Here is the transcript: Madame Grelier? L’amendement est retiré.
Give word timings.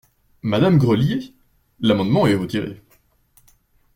Madame 0.41 0.79
Grelier? 0.79 1.31
L’amendement 1.79 2.25
est 2.25 2.33
retiré. 2.33 2.81